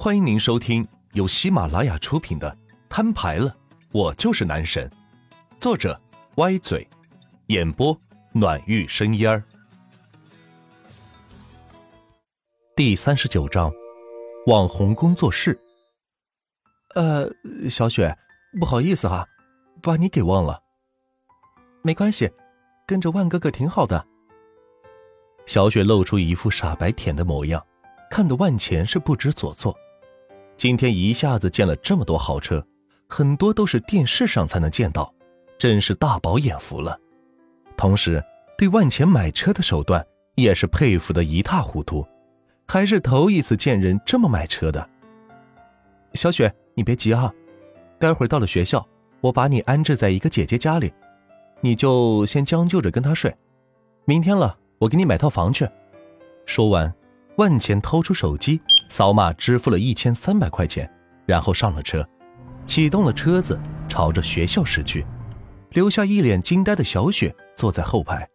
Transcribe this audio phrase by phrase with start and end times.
[0.00, 2.48] 欢迎您收听由喜马拉雅出品的
[2.88, 3.52] 《摊牌了，
[3.90, 4.88] 我就是男神》，
[5.60, 6.00] 作者
[6.36, 6.88] 歪嘴，
[7.48, 8.00] 演播
[8.30, 9.42] 暖玉生烟儿。
[12.76, 13.72] 第三十九章，
[14.46, 15.58] 网红工作室。
[16.94, 17.28] 呃，
[17.68, 18.16] 小雪，
[18.60, 19.26] 不好意思哈，
[19.82, 20.62] 把你给忘了。
[21.82, 22.30] 没关系，
[22.86, 24.06] 跟着万哥哥挺好的。
[25.44, 27.60] 小雪露出一副傻白甜的模样，
[28.08, 29.76] 看得万钱是不知所措。
[30.58, 32.66] 今天一下子见了这么多豪车，
[33.08, 35.14] 很多都是电视上才能见到，
[35.56, 36.98] 真是大饱眼福了。
[37.76, 38.20] 同时，
[38.58, 42.04] 对万钱买车的手段也是佩服的一塌糊涂，
[42.66, 44.84] 还是头一次见人这么买车的。
[46.14, 47.32] 小雪，你别急啊，
[48.00, 48.84] 待会儿到了学校，
[49.20, 50.92] 我把你安置在一个姐姐家里，
[51.60, 53.32] 你就先将就着跟她睡。
[54.06, 55.68] 明天了，我给你买套房去。
[56.46, 56.92] 说完，
[57.36, 58.60] 万钱掏出手机。
[58.88, 60.90] 扫码支付了一千三百块钱，
[61.26, 62.06] 然后上了车，
[62.64, 63.58] 启动了车子，
[63.88, 65.04] 朝着学校驶去，
[65.70, 68.28] 留下一脸惊呆的小雪坐在后排，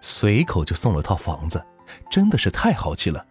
[0.00, 1.62] 随口就送了套房子，
[2.10, 3.24] 真的是太豪气了。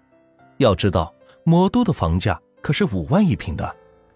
[0.57, 1.13] 要知道，
[1.43, 3.75] 魔都的房价可是五万一平的，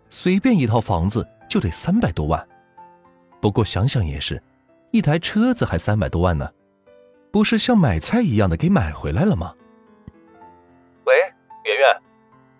[0.09, 2.47] 随便一套房子就得三百多万。
[3.39, 4.41] 不过想想也是，
[4.91, 6.49] 一台车子还三百多万呢，
[7.31, 9.53] 不是像买菜一样的给买回来了吗？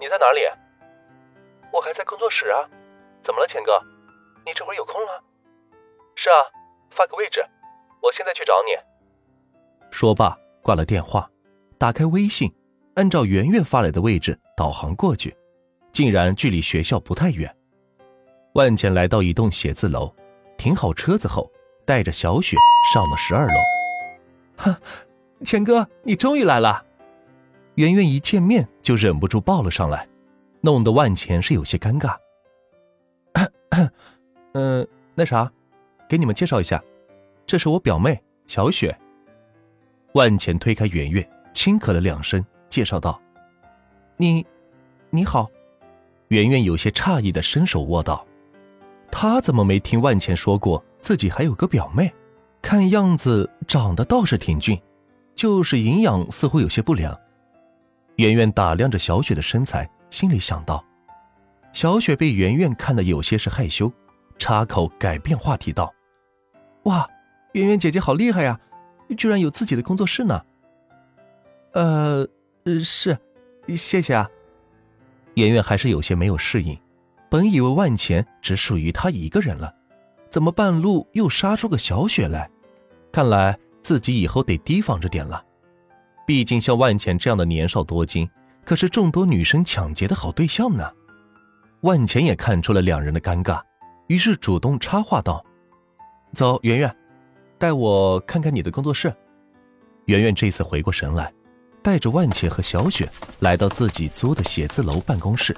[0.08, 0.39] 你在哪里？
[1.69, 2.63] 我还在工作室啊。
[3.25, 3.77] 怎么了，钱哥？
[4.45, 5.22] 你这会儿有空了？
[6.16, 6.47] 是啊，
[6.95, 7.45] 发个位置，
[8.02, 8.72] 我现在去找你。
[9.91, 11.30] 说罢，挂了电话，
[11.77, 12.49] 打开微信，
[12.95, 15.36] 按照圆圆发来的位置导航过去，
[15.91, 17.53] 竟然距离学校不太远。
[18.53, 20.16] 万茜来到一栋写字楼，
[20.58, 21.52] 停好车子后，
[21.86, 22.55] 带着小雪
[22.94, 23.59] 上了十二楼。
[24.55, 24.80] 哈，
[25.44, 26.86] 钱哥，你终于来了。
[27.78, 30.08] 圆圆一见面就忍不住抱了上来，
[30.61, 32.16] 弄得万钱是有些尴尬。
[34.53, 35.52] 嗯， 那啥，
[36.09, 36.83] 给你们介绍一下，
[37.45, 38.98] 这是我表妹小雪。
[40.14, 43.21] 万钱推开圆圆，轻咳了两声，介绍道
[44.17, 44.43] ：“你，
[45.11, 45.48] 你好。”
[46.30, 48.26] 圆圆有些诧异的伸手握道
[49.11, 52.11] ：“她怎么没听万钱说过自己还有个表妹？
[52.60, 54.82] 看样子长得倒是挺俊，
[55.36, 57.16] 就是营养似乎有些不良。”
[58.17, 60.83] 圆圆打量着小雪的身材，心里想到：
[61.72, 63.92] 小雪被圆圆看得有些是害羞，
[64.39, 65.94] 插口改变话题道
[66.86, 67.08] ：“哇，
[67.52, 68.60] 圆圆姐姐好厉害呀，
[69.16, 70.44] 居然有自己的工作室呢。
[71.73, 72.28] ”“呃，
[72.83, 73.16] 是，
[73.76, 74.28] 谢谢啊。”
[75.36, 76.76] 圆圆还是有些没有适应，
[77.30, 79.72] 本以为万钱只属于她一个人了，
[80.32, 82.49] 怎么半路又杀出个小雪来？
[83.11, 85.44] 看来自己以后得提防着点了。
[86.27, 88.30] 毕竟像万钱这样的年少多金，
[88.65, 90.92] 可是众多女生抢劫的好对象呢。
[91.83, 93.61] 万钱也看出了两人的尴尬，
[94.08, 95.42] 于是主动插话道
[96.36, 96.93] ：“走，圆圆，
[97.58, 99.16] 带我看看你的工作室。”
[100.08, 101.33] 圆圆这次回过神来，
[101.82, 105.55] 带着万茜和小雪来到自己租的写字楼办公室。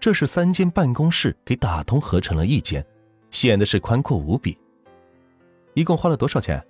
[0.00, 2.84] 这是三间办公室给打通合成了一间，
[3.30, 4.58] 显得是宽阔无比。
[5.74, 6.60] 一共花了多少钱？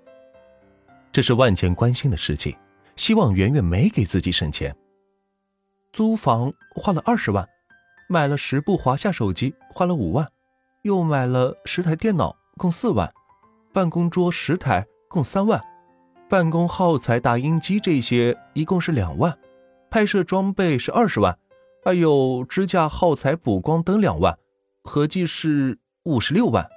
[1.11, 2.55] 这是万茜关心的事情。
[2.97, 4.75] 希望圆圆没给自己省钱。
[5.93, 7.49] 租房花了二十万，
[8.09, 10.27] 买了十部华夏手机花了五万，
[10.83, 13.11] 又买了十台电脑共四万，
[13.73, 15.63] 办公桌十台共三万，
[16.29, 19.39] 办公耗材打印机这些一共是两万，
[19.91, 21.39] 拍摄装备是二十万，
[21.85, 24.39] 还有支架耗材补光灯两万，
[24.85, 26.69] 合计是五十六万。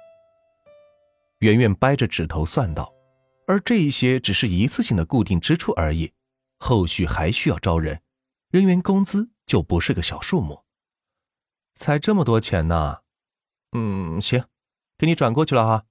[1.40, 2.92] 圆圆掰着指头算道。
[3.50, 6.12] 而这些只是一次性的固定支出而已，
[6.60, 8.00] 后续还需要招人，
[8.52, 10.64] 人员工资就不是个小数目。
[11.74, 12.98] 才这么多钱呢？
[13.72, 14.44] 嗯，行，
[14.96, 15.84] 给你转过去了哈。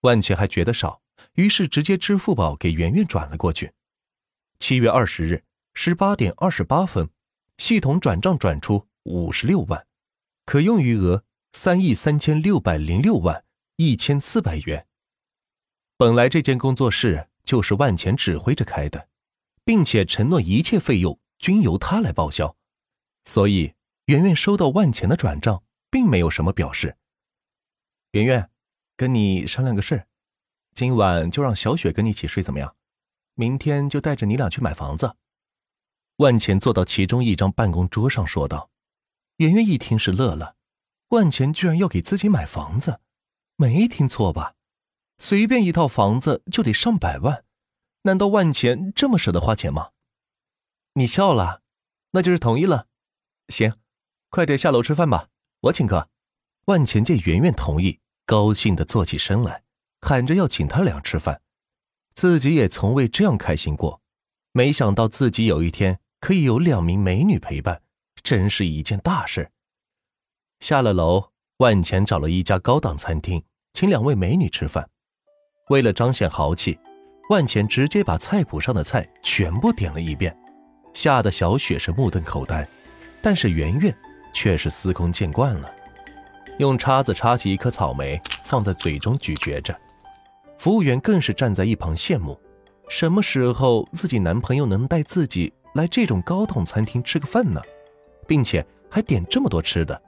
[0.00, 1.00] 万茜还觉得少，
[1.34, 3.74] 于是直接支付宝给圆圆转了过去。
[4.58, 7.08] 七月二十日十八点二十八分，
[7.58, 9.86] 系统转账转出五十六万，
[10.44, 11.22] 可用余额
[11.52, 13.44] 三亿三千六百零六万
[13.76, 14.88] 一千四百元。
[16.02, 19.06] 本来这间工作室就是万钱指挥着开的，
[19.64, 22.56] 并且承诺一切费用均由他来报销，
[23.24, 23.72] 所以
[24.06, 25.62] 圆圆收到万钱的转账，
[25.92, 26.96] 并没有什么表示。
[28.10, 28.50] 圆圆，
[28.96, 30.04] 跟你商量个事，
[30.74, 32.74] 今晚就让小雪跟你一起睡，怎么样？
[33.34, 35.14] 明天就带着你俩去买房子。
[36.16, 38.70] 万钱坐到其中一张办公桌上说道。
[39.36, 40.56] 圆圆一听是乐了，
[41.10, 42.98] 万钱居然要给自己买房子，
[43.54, 44.56] 没听错吧？
[45.18, 47.44] 随便一套房子就得上百万，
[48.02, 49.90] 难道万钱这么舍得花钱吗？
[50.94, 51.62] 你笑了，
[52.10, 52.86] 那就是同意了。
[53.48, 53.74] 行，
[54.30, 55.28] 快点下楼吃饭吧，
[55.60, 56.08] 我请客。
[56.66, 59.64] 万钱见圆圆同意，高兴的坐起身来，
[60.00, 61.42] 喊着要请他俩吃饭。
[62.14, 64.00] 自己也从未这样开心过，
[64.52, 67.82] 没想到自己有一天可以有两名美女陪伴，
[68.22, 69.50] 真是一件大事。
[70.60, 74.90] 下了楼，万钱找了一家高档餐厅，请两位美女吃饭。
[75.68, 76.78] 为了彰显豪气，
[77.30, 80.36] 万钱直接把菜谱上的菜全部点了一遍，
[80.92, 82.66] 吓得小雪是目瞪口呆，
[83.20, 83.94] 但是圆圆
[84.34, 85.72] 却是司空见惯了，
[86.58, 89.74] 用叉子插起一颗草莓放在嘴中咀嚼着。
[90.58, 92.38] 服务员更是站在一旁羡慕，
[92.88, 97.62] 什么时候自己男朋友能带自己来这种高档餐厅吃个饭呢？
[98.26, 100.00] 并且还点这么多吃的。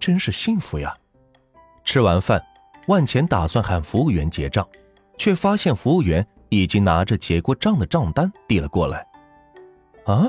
[0.00, 0.92] 真是幸福呀！
[1.84, 2.44] 吃完饭，
[2.88, 4.68] 万钱打算喊服务员结账，
[5.22, 9.06] 却发现服务员已经拿着结过账的账单递了过来。
[10.04, 10.28] 啊，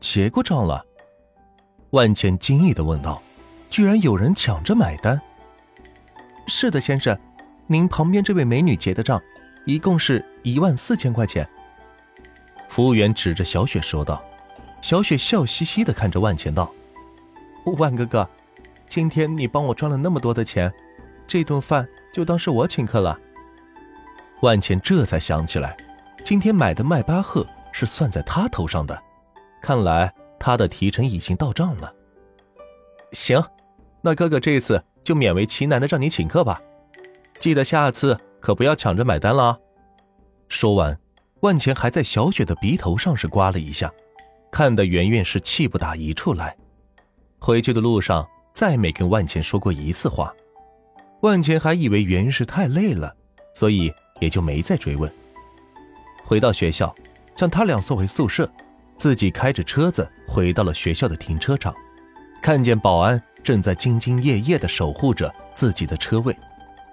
[0.00, 0.82] 结过账了？
[1.90, 3.20] 万钱惊异的问道
[3.68, 5.20] ：“居然有人抢着买单？”
[6.48, 7.14] 是的，先生，
[7.66, 9.20] 您旁边这位美女结的账，
[9.66, 11.46] 一共是一万四千块钱。
[12.66, 14.24] 服务员指着小雪说道。
[14.80, 16.72] 小雪笑嘻嘻的看着万钱道
[17.76, 18.26] ：“万哥哥。”
[18.88, 20.72] 今天你帮我赚了那么多的钱，
[21.26, 23.20] 这顿饭就当是我请客了。
[24.44, 25.74] 万茜这才想起来，
[26.22, 29.02] 今天买的迈巴赫是算在他头上的，
[29.62, 31.90] 看来他的提成已经到账了。
[33.12, 33.42] 行，
[34.02, 36.60] 那哥哥这次就勉为其难的让你请客吧，
[37.38, 39.58] 记得下次可不要抢着买单了。
[40.50, 40.98] 说完，
[41.40, 43.90] 万茜还在小雪的鼻头上是刮了一下，
[44.52, 46.54] 看得圆圆是气不打一处来。
[47.38, 48.28] 回去的路上。
[48.54, 50.32] 再没跟万茜说过一次话，
[51.22, 53.12] 万茜还以为圆圆是太累了，
[53.54, 53.90] 所以
[54.20, 55.10] 也就没再追问。
[56.22, 56.94] 回到学校，
[57.34, 58.46] 将他俩送回宿舍，
[58.98, 61.74] 自己开着车子回到了学校的停车场，
[62.42, 66.36] 看见保安正在兢兢业业地守护着自己的车位，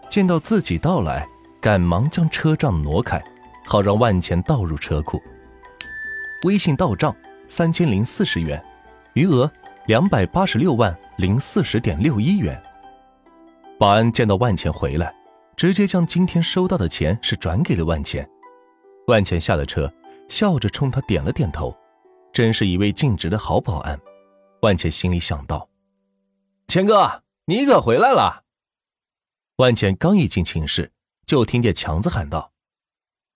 [0.10, 1.28] 见到自己到来，
[1.60, 3.22] 赶忙将车账挪开，
[3.66, 5.22] 好让万钱倒入车库。
[6.46, 7.13] 微信到账
[7.48, 8.63] 三千零四十元，
[9.16, 9.52] 余额。
[9.88, 12.62] 两百八十六万零四十点六一元。
[13.80, 15.12] 保安见到万钱回来，
[15.62, 18.28] 直接将今天收到的钱是转给了万钱。
[19.06, 19.94] 万钱下了车，
[20.28, 21.78] 笑着冲他点了点头，
[22.34, 24.02] 真是一位尽职的好保安。
[24.63, 25.69] 万钱心里想到
[26.68, 28.44] ：“钱哥，你可回来了。”
[29.58, 30.92] 万钱刚一进寝室，
[31.28, 32.52] 就听见强子喊道：“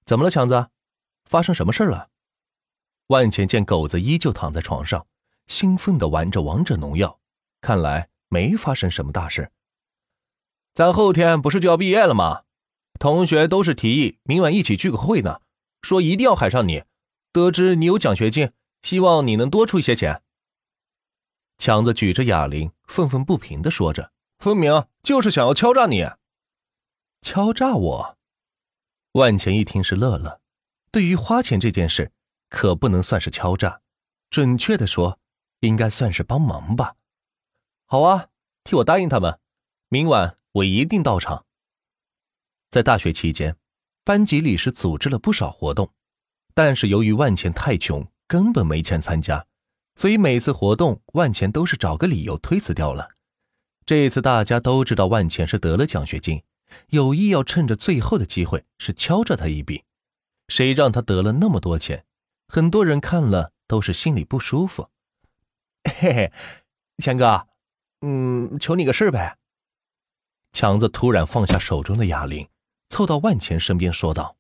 [0.04, 0.69] 怎么了，强子？
[1.30, 2.10] 发生什么事了？”
[3.10, 5.06] 万钱见狗子依旧躺在床上。
[5.45, 7.19] 兴奋地玩着王者农药，
[7.62, 9.51] 看来没发生什么大事。
[10.75, 12.44] 咱后天不是就要毕业了吗？
[13.00, 15.39] 同学都是提议明晚一起聚个会呢，
[15.81, 16.83] 说一定要喊上你。
[17.31, 18.51] 得知你有奖学金，
[18.81, 20.22] 希望你能多出一些钱。
[21.57, 26.10] 强子举着哑铃，愤愤不平地说着：“分明就是想要敲诈你。”
[27.24, 28.18] 敲诈我？
[29.13, 30.42] 万钱一听是乐了。
[30.92, 32.12] 对于花钱这件事，
[32.50, 33.80] 可不能算是敲诈，
[34.30, 35.19] 准确的说。
[35.62, 36.95] 应该算是帮忙吧。
[37.86, 38.27] 好啊，
[38.63, 39.39] 替我答应他们，
[39.88, 41.45] 明晚我一定到场。
[42.69, 43.57] 在大学期间，
[44.05, 45.91] 班级里是组织了不少活动，
[46.53, 49.45] 但是由于万钱太穷，根本没钱参加，
[49.97, 53.09] 所以每次活动万钱都是找个理由推辞掉了。
[53.85, 56.41] 这次大家都知道万钱是得了奖学金，
[56.88, 59.83] 有意要趁着最后的机会是敲诈他一笔。
[60.47, 62.05] 谁让他得了那么多钱？
[62.47, 64.89] 很多人看了都是心里不舒服。
[65.83, 66.31] 嘿 嘿，
[67.00, 67.45] 强哥，
[68.01, 69.38] 嗯，求你个事呗。
[70.55, 72.47] 强子突然放下手中的哑铃，
[72.88, 74.38] 凑到万钱身边说道：“